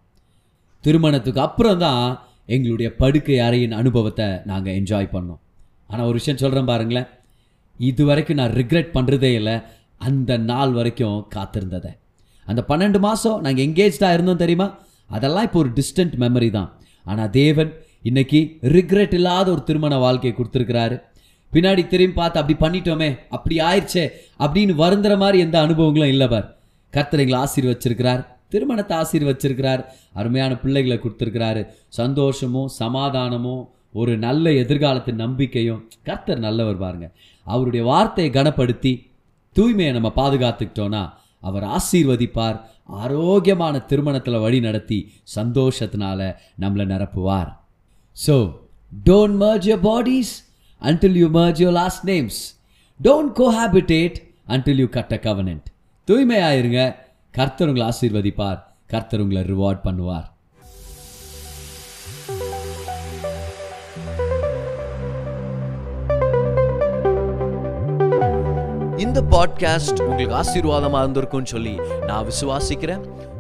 திருமணத்துக்கு 0.85 1.41
அப்புறம் 1.41 1.79
தான் 1.79 2.05
எங்களுடைய 2.47 2.95
படுக்கை 2.97 3.39
அறையின் 3.47 3.75
அனுபவத்தை 3.81 4.27
நாங்கள் 4.45 4.75
என்ஜாய் 4.79 5.13
பண்ணோம். 5.13 5.41
ஆனால் 5.87 6.07
ஒரு 6.07 6.13
விஷயம் 6.13 6.41
சொல்கிறேன் 6.43 6.71
பாருங்களேன். 6.71 7.09
இது 7.77 8.05
வரைக்கும் 8.05 8.39
நான் 8.41 8.55
ரிக்ரெட் 8.61 8.91
பண்ணுறதே 8.97 9.35
இல்லை. 9.41 9.57
அந்த 9.99 10.37
நாள் 10.37 10.73
வரைக்கும் 10.73 11.27
காத்திருந்ததை. 11.35 11.93
அந்த 12.47 12.65
பன்னெண்டு 12.69 12.99
மாதம் 12.99 13.41
நாங்கள் 13.41 13.65
எங்கேஜ்டாக 13.67 14.17
இருந்தோம் 14.17 14.43
தெரியுமா? 14.45 14.69
அதெல்லாம் 15.11 15.47
இப்போ 15.49 15.59
ஒரு 15.59 15.71
டிஸ்டன்ட் 15.79 16.15
மெமரி 16.25 16.51
தான். 16.51 16.71
ஆனால் 17.05 17.31
தேவன் 17.31 17.71
இன்னைக்கு 18.03 18.41
ரிக்ரெட் 18.63 19.15
இல்லாத 19.15 19.51
ஒரு 19.51 19.63
திருமண 19.63 19.95
வாழ்க்கையை 19.99 20.35
கொடுத்துருக்கிறாரு. 20.37 20.99
பின்னாடி 21.53 21.83
திரும்பி 21.93 22.17
பார்த்து 22.19 22.41
அப்படி 22.41 22.57
பண்ணிட்டோமே 22.65 23.09
அப்படி 23.37 23.57
ஆயிடுச்சே 23.69 24.05
அப்படின்னு 24.45 24.75
வருந்துற 24.83 25.15
மாதிரி 25.23 25.39
எந்த 25.47 25.57
அனுபவங்களும் 25.67 26.13
இல்லை 26.15 26.29
பார். 26.29 26.47
கர்த்தர் 26.95 27.23
எங்களை 27.25 27.39
ஆசீர்வச்சிருக்கிறார் 27.47 28.23
திருமணத்தை 28.53 28.95
ஆசீர்வச்சிருக்கிறார் 29.03 29.83
அருமையான 30.21 30.53
பிள்ளைகளை 30.63 30.97
கொடுத்துருக்கிறாரு. 31.03 31.63
சந்தோஷமும் 32.01 32.71
சமாதானமும் 32.79 33.63
ஒரு 34.01 34.13
நல்ல 34.25 34.51
எதிர்காலத்தின் 34.63 35.23
நம்பிக்கையும். 35.25 35.81
கர்த்தர் 36.09 36.45
நல்லவர் 36.47 36.83
பாருங்க. 36.83 37.07
அவருடைய 37.47 37.83
வார்த்தையை 37.93 38.31
கனப்படுத்தி 38.35 38.93
தூய்மையை 39.57 39.93
நம்ம 39.93 40.13
பாதுகாத்துக்கிட்டோன்னா 40.17 41.03
அவர் 41.49 41.65
ஆசீர்வதிப்பார் 41.77 42.59
ஆரோக்கியமான 43.03 43.79
திருமணத்தில் 43.91 44.43
வழி 44.45 44.61
நடத்தி 44.61 44.99
சந்தோஷத்தினால 45.37 46.21
நம்மளை 46.63 46.87
நிரப்புவார். 46.93 47.51
So 48.17 48.37
don't 49.09 49.39
merge 49.43 49.69
your 49.71 49.81
bodies 49.89 50.33
until 50.83 51.17
you 51.17 51.29
merge 51.29 51.61
your 51.61 51.73
last 51.73 52.05
names. 52.05 52.37
Don't 53.01 53.35
cohabitate 53.35 54.17
until 54.49 54.79
you 54.79 54.89
cut 54.89 55.13
a 55.13 55.19
covenant. 55.19 55.65
தூய்மையாயிருங்க 56.09 56.81
கர்த்தர் 57.35 57.69
உங்களை 57.69 57.87
ஆசீர்வதிப்பார் 57.87 58.61
கர்த்தர் 58.87 59.21
உங்களை 59.21 59.43
ரிவார்ட் 59.45 59.83
பண்ணுவார் 59.85 60.29
இந்த 68.97 69.19
பாட்காஸ்ட் 69.31 70.01
உங்களுக்கு 70.03 70.35
ஆசீர்வாதமாக 70.35 71.03
இருந்திருக்கும்னு 71.05 71.53
சொல்லி 71.55 71.75
நான் 72.07 72.27
விசுவாசிக்கிறேன் 72.27 73.05